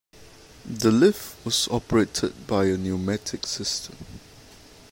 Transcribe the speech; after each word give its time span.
The 0.65 0.89
lift 0.91 1.45
was 1.45 1.67
operated 1.69 2.47
by 2.47 2.65
a 2.65 2.75
pneumatic 2.75 3.45
system. 3.45 3.97